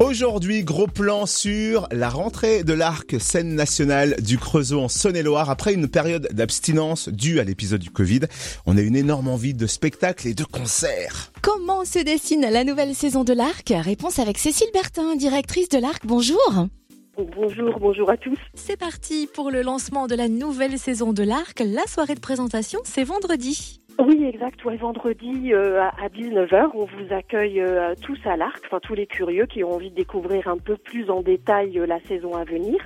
[0.00, 5.50] Aujourd'hui, gros plan sur la rentrée de l'arc scène nationale du Creusot en Saône-et-Loire.
[5.50, 8.20] Après une période d'abstinence due à l'épisode du Covid,
[8.66, 11.32] on a une énorme envie de spectacles et de concerts.
[11.42, 13.72] Comment se dessine la nouvelle saison de l'arc?
[13.74, 16.04] Réponse avec Cécile Bertin, directrice de l'arc.
[16.06, 16.68] Bonjour.
[17.16, 18.38] Bonjour, bonjour à tous.
[18.54, 21.60] C'est parti pour le lancement de la nouvelle saison de l'arc.
[21.60, 23.80] La soirée de présentation, c'est vendredi.
[24.00, 24.64] Oui, exact.
[24.64, 29.06] Ouais, vendredi euh, à 19h, on vous accueille euh, tous à l'Arc, enfin tous les
[29.06, 32.42] curieux qui ont envie de découvrir un peu plus en détail euh, la saison à
[32.42, 32.80] venir.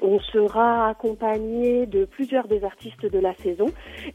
[0.00, 3.66] On sera accompagné de plusieurs des artistes de la saison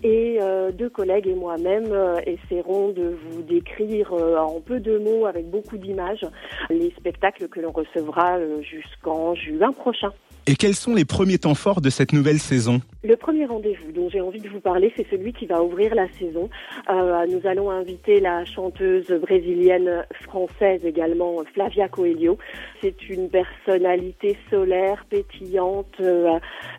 [0.03, 0.40] et
[0.73, 1.93] deux collègues et moi-même
[2.26, 6.26] essaierons de vous décrire en peu de mots, avec beaucoup d'images,
[6.70, 10.09] les spectacles que l'on recevra jusqu'en juin prochain.
[10.49, 12.81] Et quels sont les premiers temps forts de cette nouvelle saison?
[13.07, 16.11] Le premier rendez-vous dont j'ai envie de vous parler, c'est celui qui va ouvrir la
[16.20, 16.49] saison.
[16.89, 22.38] Euh, nous allons inviter la chanteuse brésilienne française également, Flavia Coelho.
[22.81, 26.37] C'est une personnalité solaire, pétillante, euh,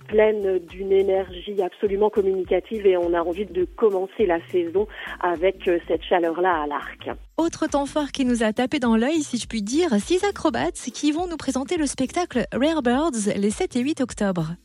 [0.08, 4.86] pleine d'une énergie absolument communicative et on a envie de commencer la saison
[5.22, 7.08] avec euh, cette chaleur-là à l'arc.
[7.38, 10.90] Autre temps fort qui nous a tapé dans l'œil, si je puis dire, six acrobates
[10.92, 14.56] qui vont nous présenter le spectacle Rare Birds les 7 et 8 octobre.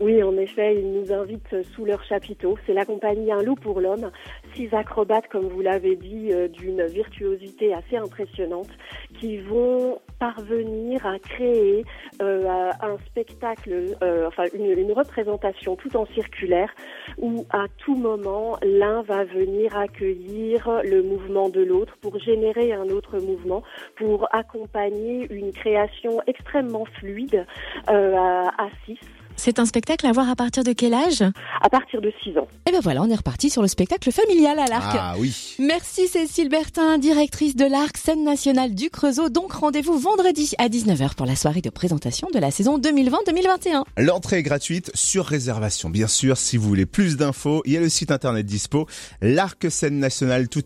[0.00, 2.56] Oui, en effet, ils nous invitent sous leur chapiteau.
[2.66, 4.10] C'est la compagnie Un loup pour l'homme.
[4.54, 8.70] Six acrobates, comme vous l'avez dit, euh, d'une virtuosité assez impressionnante,
[9.18, 11.84] qui vont parvenir à créer
[12.22, 16.74] euh, un spectacle, euh, enfin une, représentation tout en circulaire,
[17.18, 22.88] où à tout moment l'un va venir accueillir le mouvement de l'autre pour générer un
[22.88, 23.62] autre mouvement,
[23.96, 27.44] pour accompagner une création extrêmement fluide
[27.86, 28.98] à six.
[29.42, 31.24] C'est un spectacle à voir à partir de quel âge?
[31.62, 32.46] À partir de 6 ans.
[32.68, 34.94] Et ben voilà, on est reparti sur le spectacle familial à l'Arc.
[34.98, 35.56] Ah oui.
[35.58, 39.30] Merci Cécile Bertin, directrice de l'Arc, scène nationale du Creusot.
[39.30, 43.84] Donc rendez-vous vendredi à 19h pour la soirée de présentation de la saison 2020-2021.
[43.96, 45.88] L'entrée est gratuite sur réservation.
[45.88, 48.88] Bien sûr, si vous voulez plus d'infos, il y a le site internet dispo,
[49.22, 50.64] l'arc scène nationale tout